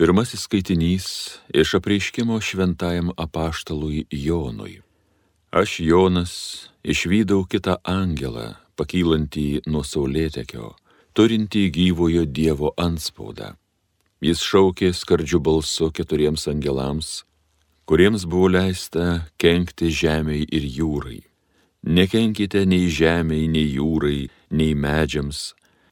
Pirmasis 0.00 0.40
skaitinys 0.40 1.06
iš 1.54 1.74
apreiškimo 1.74 2.40
šventajam 2.40 3.10
apaštalui 3.16 4.06
Jonui. 4.10 4.80
Aš 5.50 5.80
Jonas 5.80 6.32
išvydau 6.80 7.44
kitą 7.44 7.74
angelą, 7.84 8.54
pakylantį 8.80 9.68
nuo 9.68 9.82
saulėtekio, 9.84 10.70
turintį 11.12 11.66
gyvojo 11.76 12.24
Dievo 12.24 12.72
anspaudą. 12.80 13.50
Jis 14.24 14.40
šaukė 14.40 14.94
skardžių 14.96 15.42
balsu 15.44 15.90
keturiems 15.92 16.48
angelams, 16.48 17.12
kuriems 17.84 18.24
buvo 18.24 18.48
leista 18.56 19.26
kenkti 19.36 19.92
žemiai 19.92 20.48
ir 20.48 20.64
jūrai. 20.80 21.20
Nekenkite 21.84 22.64
nei 22.64 22.88
žemiai, 22.88 23.52
nei 23.52 23.68
jūrai, 23.76 24.30
nei 24.48 24.72
medžiams, 24.72 25.50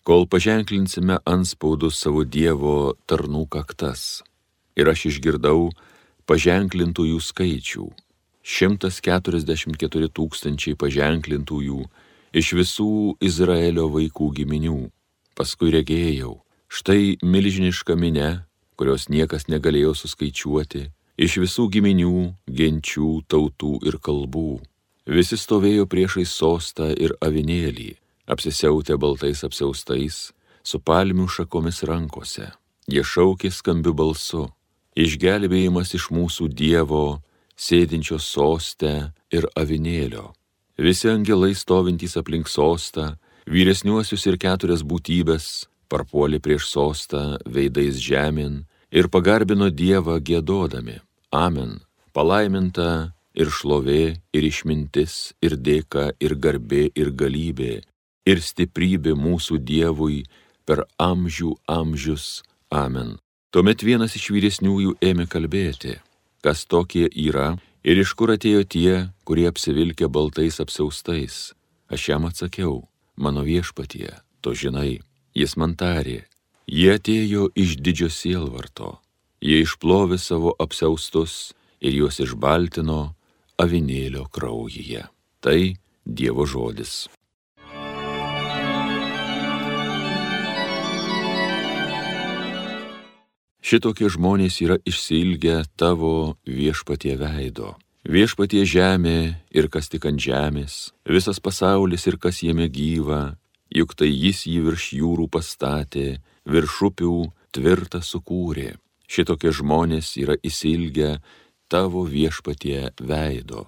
kol 0.08 0.24
paženklinsime 0.24 1.18
anspaudus 1.28 1.98
savo 2.00 2.22
Dievo 2.24 2.94
tarnų 3.04 3.42
kaktas. 3.52 4.22
Ir 4.72 4.88
aš 4.88 5.02
išgirdau 5.10 5.66
paženklintųjų 6.24 7.18
skaičių. 7.26 7.88
144 8.40 10.08
tūkstančiai 10.16 10.78
paženklintųjų 10.80 11.82
iš 12.40 12.54
visų 12.56 12.88
Izraelio 13.20 13.90
vaikų 13.92 14.30
giminių. 14.40 14.78
Paskui 15.36 15.74
regėjau, 15.76 16.38
štai 16.72 17.20
milžiniška 17.20 17.92
minė, 17.92 18.32
kurios 18.80 19.10
niekas 19.12 19.44
negalėjo 19.52 19.92
suskaičiuoti, 19.92 20.86
iš 21.20 21.38
visų 21.44 21.68
giminių, 21.76 22.16
genčių, 22.48 23.12
tautų 23.28 23.76
ir 23.84 24.00
kalbų. 24.00 24.50
Visi 25.04 25.36
stovėjo 25.36 25.84
priešai 25.84 26.24
sostą 26.24 26.94
ir 26.96 27.12
avinėlį 27.20 27.98
apsisiautę 28.28 28.98
baltais 29.00 29.42
apsiaustais, 29.46 30.32
su 30.62 30.78
palmių 30.78 31.26
šakomis 31.32 31.82
rankose. 31.88 32.52
Jie 32.88 33.02
šaukė 33.04 33.50
skambiu 33.52 33.94
balsu- 33.94 34.48
išgelbėjimas 35.04 35.94
iš 35.94 36.08
mūsų 36.10 36.48
Dievo, 36.52 37.20
sėdinčio 37.56 38.18
sostę 38.20 39.12
ir 39.30 39.44
avinėlio. 39.56 40.32
Visi 40.78 41.08
angelai 41.08 41.54
stovintys 41.54 42.16
aplink 42.16 42.46
sostą, 42.46 43.16
vyresniuosius 43.46 44.26
ir 44.26 44.36
keturias 44.38 44.82
būtybės, 44.82 45.66
parpuolė 45.90 46.38
prieš 46.40 46.68
sostą 46.70 47.38
veidais 47.44 47.96
žemyn 47.98 48.64
ir 48.90 49.08
pagarbino 49.08 49.70
Dievą 49.70 50.20
gėdodami. 50.20 51.00
Amen. 51.32 51.80
Palaiminta 52.14 53.12
ir 53.34 53.50
šlovė, 53.52 54.16
ir 54.32 54.42
išmintis, 54.42 55.34
ir 55.42 55.56
dėka, 55.56 56.12
ir 56.20 56.34
garbė, 56.34 56.90
ir 56.94 57.10
galybė, 57.10 57.82
ir 58.28 58.42
stiprybė 58.44 59.14
mūsų 59.16 59.58
Dievui 59.64 60.22
per 60.68 60.84
amžių 61.00 61.54
amžius. 61.70 62.42
Amen. 62.68 63.16
Tuomet 63.48 63.80
vienas 63.80 64.12
iš 64.18 64.28
vyresniųjų 64.34 64.98
ėmė 65.00 65.24
kalbėti, 65.32 65.96
kas 66.44 66.66
tokie 66.68 67.06
yra 67.08 67.54
ir 67.80 68.00
iš 68.02 68.12
kur 68.18 68.34
atėjo 68.34 68.64
tie, 68.68 68.92
kurie 69.24 69.48
apsivilkė 69.48 70.10
baltais 70.12 70.60
apsaustais. 70.60 71.54
Aš 71.88 72.10
jam 72.10 72.28
atsakiau, 72.28 72.82
mano 73.16 73.46
viešpatie, 73.46 74.12
to 74.44 74.52
žinai, 74.52 75.00
jis 75.32 75.56
man 75.56 75.72
tarė, 75.80 76.26
jie 76.68 76.92
atėjo 76.92 77.48
iš 77.56 77.78
didžio 77.80 78.12
sielvarto, 78.12 78.98
jie 79.40 79.62
išplovė 79.64 80.20
savo 80.20 80.52
apsaustus 80.60 81.54
ir 81.80 81.96
juos 82.02 82.20
išbaltino 82.20 83.14
avinėlio 83.56 84.28
kraujyje. 84.28 85.08
Tai 85.40 85.60
Dievo 86.08 86.44
žodis. 86.48 87.08
Šitokie 93.68 94.08
žmonės 94.08 94.54
yra 94.64 94.78
išsilgę 94.88 95.58
tavo 95.76 96.38
viešpatie 96.48 97.18
veido. 97.20 97.74
Viešpatie 98.08 98.62
žemė 98.64 99.18
ir 99.52 99.66
kas 99.68 99.90
tik 99.92 100.06
ant 100.08 100.22
žemės, 100.24 100.94
visas 101.04 101.36
pasaulis 101.36 102.06
ir 102.08 102.16
kas 102.16 102.38
jame 102.40 102.64
gyva, 102.72 103.36
juk 103.68 103.92
tai 103.92 104.08
jis 104.08 104.46
jį 104.48 104.62
virš 104.70 104.86
jūrų 104.96 105.26
pastatė, 105.28 106.06
virš 106.48 106.76
upių 106.88 107.16
tvirtą 107.52 108.00
sukūrė. 108.00 108.70
Šitokie 109.04 109.52
žmonės 109.52 110.14
yra 110.22 110.38
įsilgę 110.40 111.18
tavo 111.68 112.06
viešpatie 112.08 112.94
veido. 112.96 113.66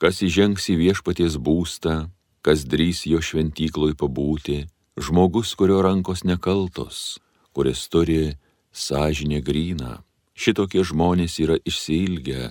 Kas 0.00 0.22
įžengs 0.24 0.70
į 0.72 0.78
viešpaties 0.86 1.36
būstą, 1.36 2.08
kas 2.40 2.64
drys 2.64 3.04
jo 3.04 3.20
šventykloj 3.20 3.92
pabūti, 4.00 4.62
žmogus, 4.96 5.52
kurio 5.52 5.84
rankos 5.84 6.24
nekaltos, 6.24 7.20
kuris 7.52 7.84
turi 7.92 8.38
sąžinė 8.74 9.40
grįna, 9.46 10.02
šitokie 10.34 10.82
žmonės 10.84 11.38
yra 11.40 11.56
išsilgę 11.62 12.50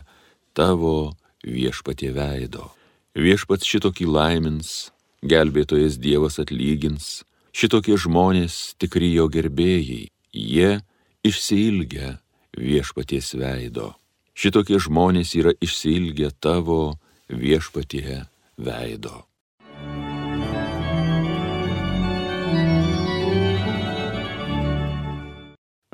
tavo 0.56 1.14
viešpatie 1.44 2.14
veido. 2.16 2.72
Viešpats 3.14 3.68
šitokį 3.68 4.08
laimins, 4.10 4.90
gelbėtojas 5.22 6.00
Dievas 6.02 6.40
atlygins, 6.42 7.22
šitokie 7.54 8.00
žmonės 8.00 8.74
tikri 8.82 9.12
jo 9.14 9.28
gerbėjai, 9.30 10.08
jie 10.34 10.72
išsilgę 11.24 12.18
viešpaties 12.58 13.36
veido. 13.38 13.94
Šitokie 14.34 14.80
žmonės 14.82 15.36
yra 15.38 15.54
išsilgę 15.62 16.32
tavo 16.42 16.98
viešpatie 17.30 18.26
veido. 18.58 19.28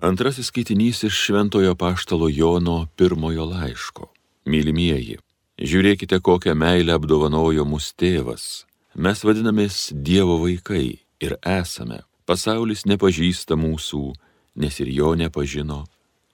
Antrasis 0.01 0.45
skaitinys 0.47 1.03
iš 1.03 1.13
Šventojo 1.13 1.75
Paštalo 1.75 2.29
Jono 2.29 2.87
pirmojo 2.95 3.45
laiško. 3.45 4.05
Mylimieji, 4.45 5.17
žiūrėkite, 5.59 6.21
kokią 6.23 6.53
meilę 6.55 6.95
apdovanojo 6.95 7.65
mūsų 7.67 7.97
tėvas. 7.99 8.45
Mes 8.95 9.19
vadinamės 9.27 9.91
Dievo 9.91 10.37
vaikai 10.39 11.01
ir 11.19 11.35
esame. 11.43 11.99
Pasaulis 12.23 12.85
nepažįsta 12.87 13.59
mūsų, 13.59 14.03
nes 14.55 14.79
ir 14.79 14.87
jo 14.95 15.11
nepažino. 15.19 15.83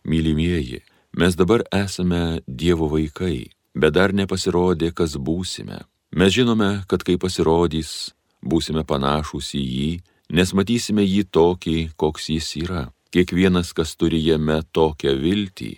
Mylimieji, 0.05 0.83
mes 1.17 1.33
dabar 1.33 1.65
esame 1.73 2.43
Dievo 2.45 2.85
vaikai, 2.93 3.49
bet 3.73 3.97
dar 3.97 4.13
nepasirodė, 4.13 4.93
kas 4.93 5.17
būsime. 5.17 5.81
Mes 6.13 6.37
žinome, 6.37 6.83
kad 6.85 7.01
kai 7.01 7.17
pasirodys, 7.17 8.13
būsime 8.45 8.85
panašus 8.85 9.55
į 9.57 9.63
jį, 9.65 9.93
nes 10.37 10.53
matysime 10.53 11.01
jį 11.01 11.25
tokį, 11.33 11.79
koks 11.97 12.29
jis 12.29 12.57
yra. 12.61 12.91
Kiekvienas, 13.15 13.69
kas 13.71 13.93
turi 13.95 14.17
jame 14.19 14.57
tokią 14.75 15.13
viltį, 15.15 15.69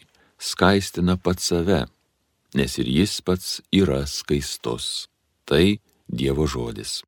skaistina 0.41 1.13
pats 1.21 1.51
save, 1.51 1.83
nes 2.57 2.77
ir 2.81 2.87
jis 2.89 3.21
pats 3.21 3.61
yra 3.69 4.09
skaistus. 4.09 5.05
Tai 5.45 5.77
Dievo 6.09 6.47
žodis. 6.49 7.03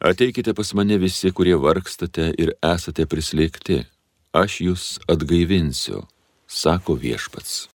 Ateikite 0.04 0.52
pas 0.54 0.74
mane 0.76 1.00
visi, 1.00 1.32
kurie 1.32 1.56
vargstate 1.56 2.36
ir 2.36 2.60
esate 2.60 3.08
prislėgti, 3.08 3.88
aš 4.36 4.62
jūs 4.68 5.00
atgaivinsiu, 5.08 6.04
sako 6.44 7.00
viešpats. 7.00 7.72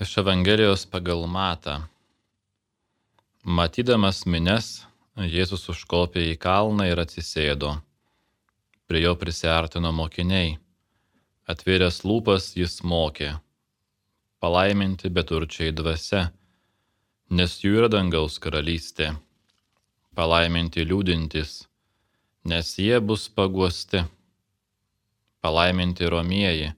Iš 0.00 0.18
Evangelijos 0.18 0.86
pagal 0.86 1.26
Matą. 1.26 1.78
Matydamas 3.42 4.26
mines, 4.28 4.66
Jėzus 5.16 5.64
užkopė 5.72 6.20
į 6.20 6.34
kalną 6.36 6.84
ir 6.90 7.00
atsisėdo. 7.00 7.70
Prie 8.84 9.00
jo 9.06 9.14
prisartino 9.16 9.94
mokiniai. 9.96 10.58
Atvėręs 11.48 12.02
lūpas 12.04 12.50
jis 12.60 12.82
mokė. 12.84 13.30
Palaiminti 14.36 15.08
beturčiai 15.08 15.72
dvasia, 15.72 16.26
nes 17.32 17.56
jų 17.64 17.80
yra 17.80 17.88
dangaus 17.96 18.36
karalystė. 18.36 19.14
Palaiminti 20.12 20.84
liūdintis, 20.84 21.62
nes 22.44 22.76
jie 22.76 23.00
bus 23.00 23.30
paguosti. 23.32 24.04
Palaiminti 25.40 26.04
romieji, 26.04 26.72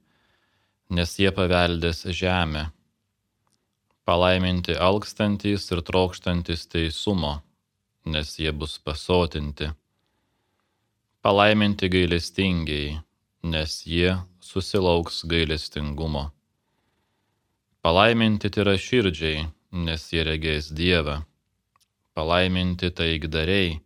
nes 0.94 1.18
jie 1.18 1.34
paveldės 1.34 2.06
žemę 2.14 2.68
Palaiminti 4.08 4.72
alkstantys 4.72 5.66
ir 5.74 5.82
trokštantis 5.84 6.62
teisumo, 6.72 7.34
nes 8.08 8.30
jie 8.40 8.52
bus 8.56 8.78
pasotinti. 8.80 9.68
Palaiminti 11.20 11.90
gailestingiai, 11.92 12.96
nes 13.44 13.74
jie 13.84 14.16
susilauks 14.40 15.26
gailestingumo. 15.28 16.24
Palaiminti 17.84 18.48
yra 18.64 18.78
širdžiai, 18.80 19.44
nes 19.72 20.08
jie 20.12 20.24
regės 20.24 20.72
Dievą. 20.72 21.22
palaiminti 22.16 22.88
taikdariai, 22.90 23.80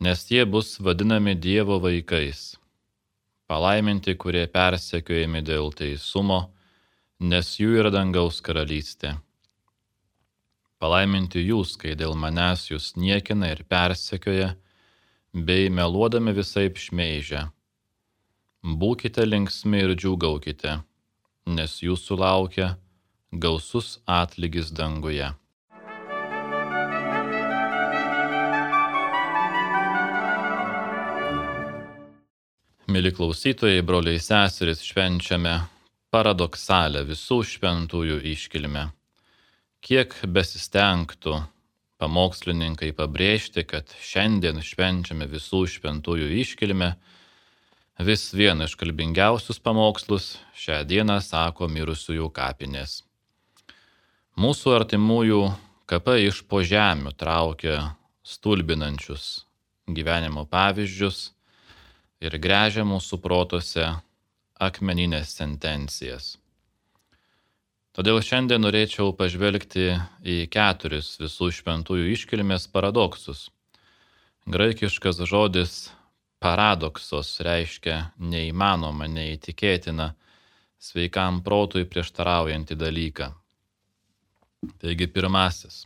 nes 0.00 0.30
jie 0.30 0.44
bus 0.44 0.80
vadinami 0.80 1.34
Dievo 1.34 1.78
vaikais. 1.80 2.56
Palaiminti, 3.46 4.14
kurie 4.14 4.46
persekiojami 4.46 5.40
dėl 5.42 5.70
teisumo, 5.72 6.50
nes 7.20 7.52
jų 7.60 7.76
yra 7.82 7.90
dangaus 7.92 8.40
karalystė. 8.40 9.18
Palaiminti 10.80 11.42
jūs, 11.44 11.74
kai 11.76 11.92
dėl 11.92 12.14
manęs 12.16 12.70
jūs 12.70 12.94
niekina 12.96 13.50
ir 13.52 13.60
persekioja, 13.68 14.54
bei 15.34 15.68
meluodami 15.68 16.32
visai 16.32 16.70
šmeižia. 16.72 17.50
Būkite 18.64 19.26
linksmi 19.28 19.82
ir 19.84 19.92
džiūgaukite, 19.96 20.78
nes 21.52 21.74
jūsų 21.84 22.16
laukia 22.16 22.70
gausus 23.32 23.98
atlygis 24.08 24.72
danguje. 24.72 25.28
Mili 32.90 33.12
klausytojai, 33.14 33.84
broliai 33.86 34.18
seserys, 34.18 34.80
švenčiame 34.82 35.60
paradoksalę 36.10 37.04
visų 37.06 37.38
šventųjų 37.46 38.18
iškilmę. 38.32 38.88
Kiek 39.80 40.16
besistengtų 40.26 41.36
pamokslininkai 42.02 42.90
pabrėžti, 42.98 43.62
kad 43.68 43.92
šiandien 44.02 44.58
švenčiame 44.64 45.28
visų 45.30 45.62
šventųjų 45.76 46.32
iškilmę, 46.42 46.90
vis 48.02 48.26
vieną 48.34 48.66
iš 48.66 48.74
kalbingiausius 48.80 49.62
pamokslus 49.62 50.32
šią 50.58 50.82
dieną 50.88 51.20
sako 51.22 51.68
mirusiųjų 51.70 52.30
kapinės. 52.34 53.02
Mūsų 54.40 54.74
artimųjų 54.80 55.40
kapai 55.90 56.24
iš 56.26 56.42
po 56.48 56.64
žemių 56.64 57.14
traukia 57.18 57.78
stulbinančius 58.26 59.44
gyvenimo 59.86 60.46
pavyzdžius 60.50 61.30
ir 62.24 62.36
grežia 62.42 62.86
mūsų 62.88 63.18
protose 63.22 63.90
akmeninės 64.60 65.32
sentencijas. 65.38 66.34
Todėl 67.96 68.20
šiandien 68.22 68.62
norėčiau 68.62 69.14
pažvelgti 69.18 69.88
į 70.22 70.36
keturis 70.52 71.16
visų 71.18 71.50
šventųjų 71.56 72.12
iškilmės 72.14 72.68
paradoksus. 72.70 73.48
Graikiškas 74.46 75.18
žodis 75.26 75.74
paradoksos 76.40 77.32
reiškia 77.44 77.98
neįmanoma, 78.22 79.08
neįtikėtina, 79.10 80.12
sveikam 80.80 81.42
protui 81.44 81.84
prieštaraujantį 81.84 82.78
dalyką. 82.78 83.30
Taigi 84.80 85.08
pirmasis. 85.10 85.84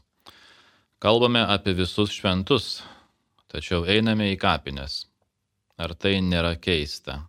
Kalbame 1.03 1.43
apie 1.57 1.75
visus 1.79 2.15
šventus, 2.15 2.83
tačiau 3.51 3.85
einame 3.87 4.31
į 4.33 4.39
kapines. 4.41 5.05
Ar 5.79 5.95
tai 5.99 6.21
nėra 6.23 6.55
keista? 6.61 7.25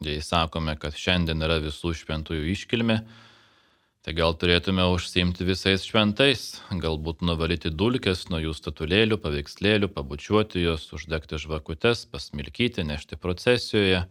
Jei 0.00 0.22
sakome, 0.24 0.78
kad 0.80 0.94
šiandien 0.96 1.44
yra 1.44 1.58
visų 1.60 1.90
šventųjų 1.98 2.46
iškilmė, 2.54 2.94
tai 4.00 4.14
gal 4.16 4.32
turėtume 4.32 4.86
užsiimti 4.94 5.44
visais 5.44 5.82
šventais, 5.84 6.44
galbūt 6.72 7.20
nuvalyti 7.20 7.68
dulkes 7.68 8.22
nuo 8.32 8.40
jų 8.40 8.54
statulėlių, 8.56 9.18
paveikslėlių, 9.20 9.90
pabučiuoti 9.92 10.62
juos, 10.62 10.86
uždegti 10.96 11.36
žvakutes, 11.42 12.06
pasmilkyti, 12.08 12.86
nešti 12.88 13.18
procesijoje, 13.20 14.06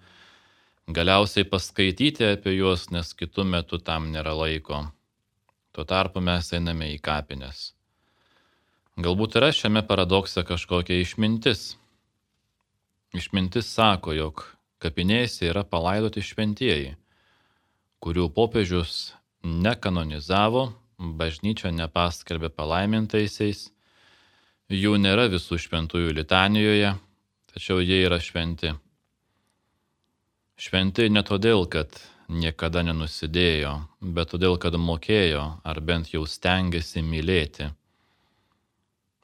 galiausiai 0.94 1.50
paskaityti 1.50 2.28
apie 2.36 2.54
juos, 2.60 2.86
nes 2.94 3.10
kitų 3.18 3.48
metų 3.56 3.82
tam 3.90 4.12
nėra 4.14 4.38
laiko. 4.38 4.84
Tuo 5.74 5.88
tarpu 5.90 6.22
mes 6.22 6.54
einame 6.54 6.92
į 6.94 7.02
kapines. 7.02 7.72
Galbūt 9.02 9.42
yra 9.42 9.50
šiame 9.50 9.82
paradokse 9.90 10.46
kažkokia 10.46 11.02
išmintis. 11.02 11.72
Išmintis 13.18 13.74
sako, 13.74 14.14
jog 14.14 14.46
kapinėse 14.80 15.48
yra 15.50 15.66
palaidoti 15.68 16.24
šventieji, 16.24 16.96
kurių 18.04 18.30
popiežius 18.36 19.14
nekanonizavo, 19.44 20.70
bažnyčia 21.00 21.72
nepaskelbė 21.76 22.52
palaimintaisiais, 22.56 23.70
jų 24.70 24.98
nėra 25.00 25.30
visų 25.32 25.60
šventųjų 25.66 26.14
litanijoje, 26.20 26.94
tačiau 27.54 27.80
jie 27.84 28.04
yra 28.06 28.20
šventi. 28.24 28.76
Šventi 30.60 31.08
ne 31.10 31.24
todėl, 31.24 31.66
kad 31.72 31.96
niekada 32.30 32.84
nenusidėjo, 32.84 33.74
bet 34.02 34.34
todėl, 34.34 34.58
kad 34.62 34.76
mokėjo 34.76 35.46
ar 35.64 35.80
bent 35.82 36.12
jau 36.14 36.26
stengiasi 36.28 37.04
mylėti. 37.04 37.72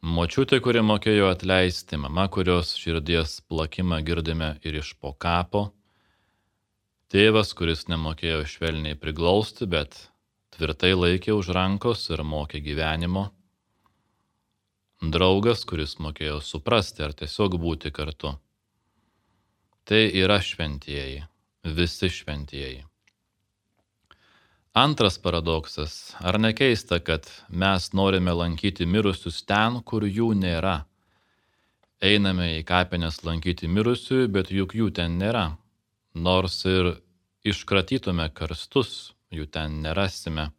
Močiutė, 0.06 0.60
kuri 0.62 0.84
mokėjo 0.86 1.32
atleisti, 1.34 1.98
mama, 1.98 2.28
kurios 2.30 2.76
širdies 2.78 3.40
plakimą 3.50 3.98
girdime 4.06 4.52
ir 4.62 4.76
iš 4.78 4.92
po 5.02 5.16
kapo, 5.18 5.64
tėvas, 7.10 7.56
kuris 7.58 7.88
nemokėjo 7.90 8.44
švelniai 8.52 9.00
priglausti, 9.02 9.66
bet 9.66 9.98
tvirtai 10.54 10.92
laikė 10.94 11.34
už 11.34 11.50
rankos 11.58 12.06
ir 12.14 12.22
mokė 12.22 12.62
gyvenimo, 12.68 13.32
draugas, 15.02 15.66
kuris 15.66 15.98
mokėjo 15.98 16.38
suprasti 16.54 17.02
ar 17.02 17.18
tiesiog 17.18 17.58
būti 17.66 17.90
kartu. 17.90 18.36
Tai 19.90 20.04
yra 20.22 20.38
šventieji, 20.38 21.24
visi 21.66 22.14
šventieji. 22.14 22.86
Antras 24.76 25.18
paradoksas. 25.18 26.16
Ar 26.20 26.36
nekeista, 26.40 27.00
kad 27.00 27.30
mes 27.48 27.94
norime 27.94 28.34
lankyti 28.36 28.84
mirusius 28.84 29.38
ten, 29.48 29.78
kur 29.88 30.04
jų 30.04 30.34
nėra? 30.36 30.82
Einame 32.04 32.50
į 32.58 32.66
kapines 32.68 33.22
lankyti 33.24 33.72
mirusiųjų, 33.72 34.28
bet 34.36 34.52
juk 34.52 34.76
jų 34.76 34.90
ten 35.00 35.16
nėra. 35.22 35.46
Nors 36.12 36.60
ir 36.68 36.92
iškratytume 37.48 38.28
karstus, 38.36 39.16
jų 39.32 39.48
ten 39.48 39.80
nerasime. 39.88 40.50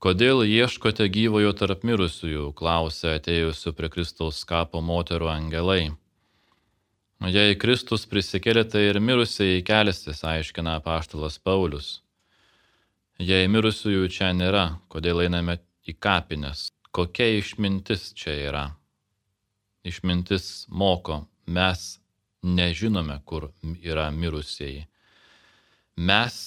Kodėl 0.00 0.46
ieškote 0.48 1.04
gyvojo 1.12 1.52
tarp 1.52 1.84
mirusiųjų, 1.84 2.48
klausė 2.56 3.18
atėjusių 3.20 3.76
prie 3.76 3.92
Kristaus 3.92 4.40
kapo 4.48 4.80
moterų 4.80 5.28
angelai. 5.28 5.90
Jei 7.28 7.60
Kristus 7.60 8.08
prisikėlė, 8.08 8.64
tai 8.64 8.88
ir 8.88 9.04
mirusiai 9.04 9.60
kelsis, 9.60 10.24
aiškina 10.24 10.80
paštalas 10.80 11.36
Paulius. 11.36 11.98
Jei 13.20 13.50
mirusiųjų 13.52 14.06
čia 14.08 14.30
nėra, 14.32 14.78
kodėl 14.88 15.18
einame 15.26 15.58
į 15.84 15.92
kapines? 16.00 16.70
Kokia 16.88 17.26
išmintis 17.36 18.14
čia 18.16 18.32
yra? 18.46 18.62
Išmintis 19.84 20.64
moko, 20.72 21.26
mes 21.44 21.98
nežinome, 22.40 23.18
kur 23.28 23.50
yra 23.84 24.06
mirusieji. 24.08 24.86
Mes 26.00 26.38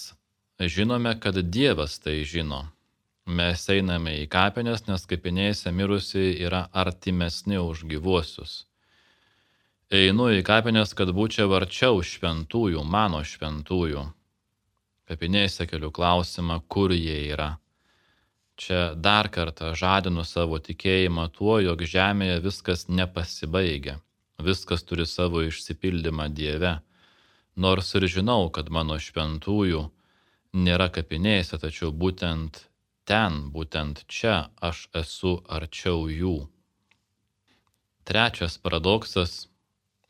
žinome, 0.57 1.13
kad 1.21 1.37
Dievas 1.45 1.99
tai 2.01 2.23
žino. 2.25 2.63
Mes 3.29 3.67
einame 3.69 4.17
į 4.23 4.25
kapines, 4.33 4.87
nes 4.89 5.05
kapinėse 5.05 5.69
mirusieji 5.69 6.41
yra 6.41 6.63
artimesni 6.73 7.61
už 7.61 7.85
gyvuosius. 7.93 8.63
Einu 9.93 10.31
į 10.33 10.41
kapines, 10.41 10.97
kad 10.97 11.13
būčiau 11.13 11.53
arčiau 11.53 12.01
šventųjų, 12.01 12.81
mano 12.81 13.21
šventųjų 13.21 14.09
kapinėse 15.13 15.69
keliu 15.69 15.93
klausimą, 15.93 16.59
kur 16.67 16.91
jie 16.91 17.21
yra. 17.31 17.53
Čia 18.57 18.93
dar 18.95 19.29
kartą 19.33 19.71
žadinu 19.73 20.25
savo 20.25 20.59
tikėjimą 20.61 21.29
tuo, 21.33 21.57
jog 21.63 21.81
žemėje 21.89 22.41
viskas 22.43 22.85
nepasibaigia, 22.89 23.97
viskas 24.37 24.85
turi 24.85 25.07
savo 25.09 25.41
išsipildymą 25.47 26.27
Dieve. 26.37 26.75
Nors 27.55 27.89
ir 27.97 28.05
žinau, 28.09 28.49
kad 28.53 28.69
mano 28.69 28.99
šventųjų 29.01 29.87
nėra 30.53 30.89
kapinėse, 30.93 31.57
tačiau 31.61 31.89
būtent 31.93 32.63
ten, 33.09 33.49
būtent 33.53 34.05
čia 34.07 34.49
aš 34.61 34.87
esu 35.01 35.39
arčiau 35.49 36.05
jų. 36.09 36.37
Trečias 38.05 38.57
paradoksas 38.61 39.47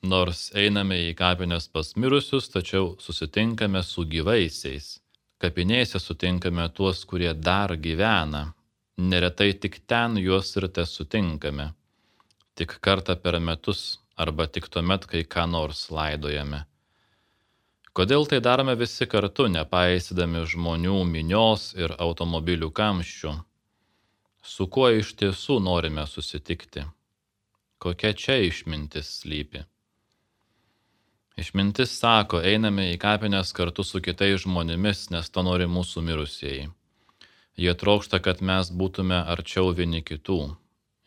Nors 0.04 0.50
einame 0.52 0.98
į 1.00 1.12
kapines 1.16 1.70
pas 1.72 1.94
mirusius, 1.96 2.50
tačiau 2.52 2.90
susitinkame 3.00 3.80
su 3.88 4.04
gyvaisiais. 4.04 4.98
Kapinėse 5.40 6.02
sutinkame 6.04 6.66
tuos, 6.76 7.06
kurie 7.08 7.32
dar 7.34 7.72
gyvena. 7.86 8.42
Neretai 9.00 9.54
tik 9.56 9.80
ten 9.88 10.20
juos 10.20 10.52
ir 10.60 10.68
te 10.76 10.84
sutinkame. 10.84 11.70
Tik 12.60 12.76
kartą 12.84 13.16
per 13.16 13.40
metus 13.40 13.86
arba 14.20 14.50
tik 14.52 14.68
tuomet, 14.76 15.08
kai 15.08 15.24
ką 15.24 15.48
nors 15.56 15.88
laidojame. 15.88 16.66
Kodėl 17.96 18.28
tai 18.28 18.44
darome 18.44 18.76
visi 18.76 19.08
kartu, 19.08 19.48
nepaisydami 19.56 20.44
žmonių 20.52 21.00
minios 21.08 21.72
ir 21.80 21.96
automobilių 21.96 22.74
kamščių? 22.76 23.38
Su 24.44 24.68
kuo 24.68 24.92
iš 24.92 25.16
tiesų 25.16 25.62
norime 25.64 26.04
susitikti? 26.12 26.90
Kokia 27.80 28.12
čia 28.18 28.42
išmintis 28.50 29.22
slypi? 29.22 29.64
Išmintis 31.38 31.96
sako, 31.98 32.44
einame 32.46 32.92
į 32.92 32.98
kapines 33.02 33.54
kartu 33.58 33.82
su 33.84 34.02
kitais 34.06 34.44
žmonėmis, 34.44 35.08
nes 35.10 35.30
to 35.34 35.42
nori 35.42 35.66
mūsų 35.66 36.04
mirusieji. 36.06 36.68
Jie 37.58 37.74
trokšta, 37.78 38.20
kad 38.22 38.42
mes 38.42 38.70
būtume 38.70 39.18
arčiau 39.34 39.74
vieni 39.74 40.04
kitų. 40.06 40.54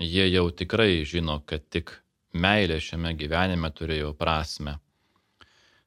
Jie 0.02 0.26
jau 0.28 0.48
tikrai 0.50 1.04
žino, 1.06 1.38
kad 1.46 1.62
tik 1.70 1.94
meilė 2.34 2.80
šiame 2.82 3.14
gyvenime 3.18 3.70
turėjo 3.70 4.12
prasme. 4.18 4.76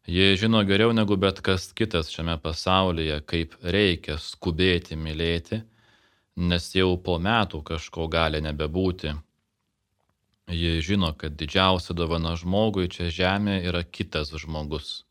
Jie 0.09 0.33
žino 0.41 0.63
geriau 0.65 0.95
negu 0.95 1.19
bet 1.19 1.43
kas 1.45 1.69
kitas 1.75 2.07
šiame 2.09 2.39
pasaulyje, 2.41 3.19
kaip 3.29 3.57
reikia 3.61 4.15
skubėti 4.17 4.95
mylėti, 4.97 5.59
nes 6.39 6.71
jau 6.75 6.95
po 6.97 7.19
metų 7.19 7.61
kažko 7.67 8.07
gali 8.07 8.39
nebebūti. 8.41 9.13
Jie 10.49 10.81
žino, 10.81 11.13
kad 11.13 11.35
didžiausia 11.37 11.93
dovana 11.93 12.33
žmogui 12.33 12.89
čia 12.89 13.11
žemė 13.13 13.59
yra 13.69 13.83
kitas 13.85 14.31
žmogus. 14.33 15.03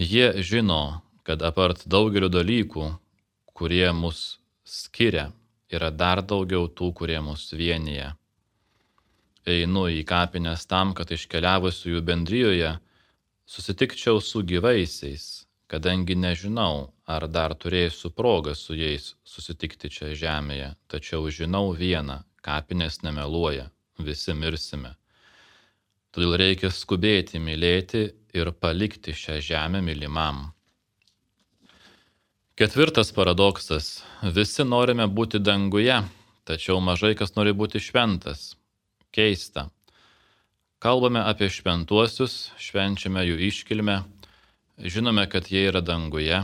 Jie 0.00 0.40
žino, 0.40 1.02
kad 1.22 1.42
apart 1.44 1.84
daugeliu 1.84 2.30
dalykų, 2.32 2.86
kurie 3.52 3.90
mus 3.92 4.38
skiria, 4.64 5.26
yra 5.68 5.90
dar 5.92 6.22
daugiau 6.24 6.64
tų, 6.72 6.94
kurie 6.96 7.20
mus 7.20 7.50
vienyje. 7.52 8.14
Einu 9.44 9.84
į 9.92 10.00
kapines 10.08 10.64
tam, 10.70 10.94
kad 10.96 11.12
iškeliavusiųjų 11.12 12.00
bendryjoje 12.00 12.72
susitikčiau 13.44 14.22
su 14.24 14.40
gyvaisiais, 14.48 15.44
kadangi 15.68 16.16
nežinau, 16.16 16.88
ar 17.04 17.26
dar 17.28 17.52
turėsiu 17.52 18.08
progą 18.16 18.56
su 18.56 18.76
jais 18.78 19.14
susitikti 19.28 19.92
čia 19.92 20.14
žemėje, 20.16 20.72
tačiau 20.88 21.28
žinau 21.28 21.76
vieną- 21.76 22.22
kapinės 22.48 23.02
nemeluoja, 23.04 23.70
visi 24.06 24.34
mirsime. 24.34 24.94
Todėl 26.10 26.36
reikia 26.40 26.70
skubėti 26.74 27.38
mylėti 27.38 28.06
ir 28.34 28.50
palikti 28.58 29.14
šią 29.14 29.38
žemę 29.46 29.82
mylimam. 29.86 30.48
Ketvirtas 32.58 33.12
paradoksas. 33.16 34.02
Visi 34.36 34.66
norime 34.66 35.06
būti 35.08 35.38
danguje, 35.40 35.96
tačiau 36.44 36.80
mažai 36.84 37.14
kas 37.16 37.36
nori 37.36 37.54
būti 37.56 37.80
šventas. 37.80 38.56
Keista. 39.14 39.70
Kalbame 40.80 41.22
apie 41.24 41.48
šventuosius, 41.52 42.50
švenčiame 42.60 43.22
jų 43.24 43.38
iškilmę, 43.48 43.96
žinome, 44.80 45.24
kad 45.28 45.48
jie 45.52 45.66
yra 45.68 45.80
danguje. 45.84 46.42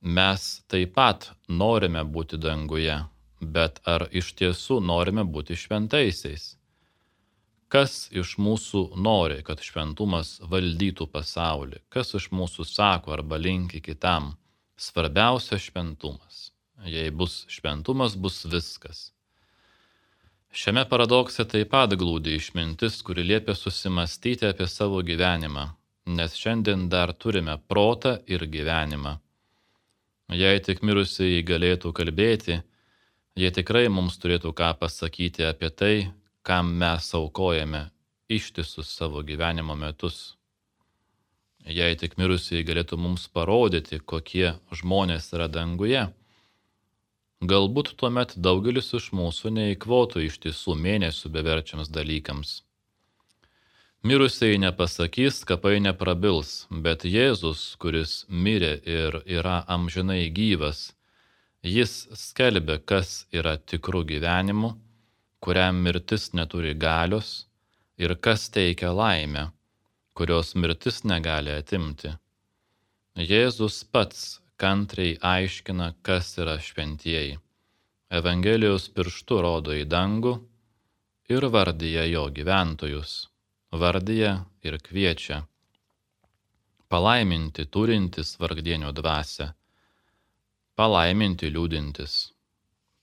Mes 0.00 0.42
taip 0.68 0.92
pat 0.96 1.30
norime 1.48 2.04
būti 2.04 2.40
danguje, 2.40 2.96
bet 3.40 3.80
ar 3.84 4.08
iš 4.10 4.32
tiesų 4.38 4.80
norime 4.80 5.24
būti 5.24 5.56
šventaisiais? 5.58 6.54
Kas 7.68 8.06
iš 8.14 8.36
mūsų 8.38 8.82
nori, 9.02 9.40
kad 9.42 9.60
šventumas 9.60 10.36
valdytų 10.46 11.08
pasaulį? 11.10 11.82
Kas 11.90 12.14
iš 12.14 12.30
mūsų 12.30 12.64
sako 12.64 13.16
arba 13.16 13.40
linki 13.42 13.80
kitam? 13.82 14.36
Svarbiausia 14.78 15.58
šventumas. 15.58 16.52
Jei 16.86 17.10
bus 17.10 17.44
šventumas, 17.50 18.14
bus 18.14 18.44
viskas. 18.46 19.10
Šiame 20.56 20.86
paradokse 20.88 21.44
taip 21.44 21.72
pat 21.72 21.92
glūdi 21.98 22.36
išmintis, 22.38 23.00
kuri 23.04 23.24
liepia 23.26 23.56
susimastyti 23.56 24.46
apie 24.48 24.68
savo 24.70 25.02
gyvenimą, 25.04 25.66
nes 26.16 26.36
šiandien 26.38 26.86
dar 26.92 27.12
turime 27.12 27.58
protą 27.68 28.14
ir 28.30 28.46
gyvenimą. 28.46 29.16
Jei 30.32 30.62
tik 30.62 30.80
mirusiai 30.86 31.42
galėtų 31.46 31.92
kalbėti, 31.92 32.60
jie 33.36 33.50
tikrai 33.52 33.86
mums 33.92 34.16
turėtų 34.22 34.52
ką 34.56 34.72
pasakyti 34.80 35.44
apie 35.46 35.70
tai, 35.70 35.94
kam 36.46 36.72
mes 36.80 37.12
aukojame 37.14 37.88
ištisus 38.28 38.90
savo 38.96 39.22
gyvenimo 39.22 39.76
metus. 39.76 40.36
Jei 41.66 41.96
tik 41.98 42.14
mirusieji 42.18 42.64
galėtų 42.66 42.98
mums 42.98 43.26
parodyti, 43.28 43.98
kokie 43.98 44.54
žmonės 44.70 45.32
yra 45.34 45.48
danguje, 45.50 46.04
galbūt 47.42 47.96
tuomet 47.98 48.36
daugelis 48.38 48.92
iš 48.94 49.10
mūsų 49.18 49.50
neįkvotų 49.58 50.22
iš 50.28 50.38
tiesų 50.46 50.76
mėnesių 50.78 51.32
beverčiams 51.34 51.90
dalykams. 51.90 52.60
Mirusieji 54.06 54.60
nepasakys, 54.62 55.40
kapai 55.48 55.80
neprabils, 55.82 56.68
bet 56.70 57.02
Jėzus, 57.02 57.74
kuris 57.82 58.22
mirė 58.30 58.76
ir 58.86 59.18
yra 59.26 59.64
amžinai 59.66 60.28
gyvas, 60.30 60.92
jis 61.66 62.06
skelbia, 62.14 62.78
kas 62.78 63.26
yra 63.34 63.56
tikrų 63.58 64.04
gyvenimu, 64.12 64.72
kuriam 65.42 65.82
mirtis 65.82 66.32
neturi 66.32 66.74
galios 66.74 67.46
ir 67.98 68.16
kas 68.20 68.48
teikia 68.52 68.94
laimę 68.94 69.50
kurios 70.16 70.54
mirtis 70.56 71.02
negali 71.04 71.52
atimti. 71.52 72.14
Jėzus 73.30 73.82
pats 73.92 74.22
kantriai 74.60 75.16
aiškina, 75.32 75.90
kas 76.06 76.30
yra 76.40 76.56
šventieji. 76.68 77.36
Evangelijos 78.18 78.86
pirštų 78.96 79.40
rodo 79.44 79.76
į 79.76 79.84
dangų 79.92 80.32
ir 81.32 81.48
vardyje 81.52 82.06
jo 82.14 82.24
gyventojus, 82.38 83.12
vardyje 83.82 84.32
ir 84.64 84.78
kviečia. 84.88 85.42
Palaiminti 86.88 87.66
turintis 87.76 88.36
vargdienio 88.40 88.94
dvasę, 88.96 89.50
palaiminti 90.76 91.48
liūdintis, 91.48 92.14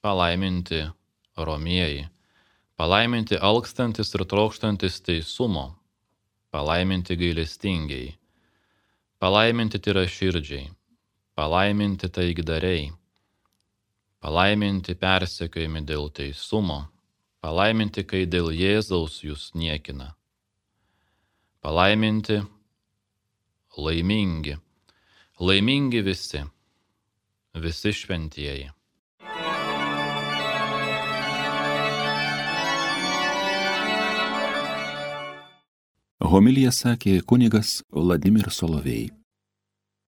palaiminti 0.06 0.84
romieji, 1.38 2.06
palaiminti 2.77 3.39
alkstantis 3.42 4.13
ir 4.13 4.25
trokštantis 4.30 5.00
teisumo, 5.01 5.72
palaiminti 6.53 7.18
gailestingiai, 7.18 8.13
palaiminti 9.18 9.82
tyra 9.82 10.06
širdžiai, 10.06 10.70
palaiminti 11.34 12.12
taigdariai, 12.13 12.92
palaiminti 14.22 14.94
persekiojami 14.94 15.82
dėl 15.89 16.12
teisumo, 16.13 16.84
palaiminti, 17.42 18.06
kai 18.06 18.27
dėl 18.30 18.53
Jėzaus 18.53 19.24
jūs 19.25 19.50
niekina, 19.58 20.13
palaiminti, 21.65 22.44
laimingi, 23.82 24.60
laimingi 25.42 26.06
visi, 26.06 26.46
visi 27.54 27.94
šventieji. 27.94 28.70
Homilija 36.24 36.72
sakė 36.74 37.20
kunigas 37.28 37.82
Vladimir 37.92 38.50
Solovėjai. 38.50 39.12